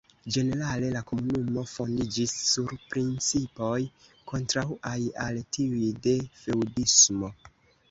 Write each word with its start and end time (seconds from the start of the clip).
Ĝenerale 0.35 0.87
la 0.93 1.01
Komunumo 1.09 1.65
fondiĝis 1.71 2.33
sur 2.45 2.73
principoj 2.95 3.77
kontraŭaj 4.33 4.97
al 5.27 5.41
tiuj 5.59 5.93
de 6.09 6.19
feŭdismo. 6.43 7.33